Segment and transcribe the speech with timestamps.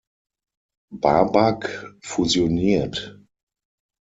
[0.91, 1.69] Babak
[2.01, 3.21] fusioniert.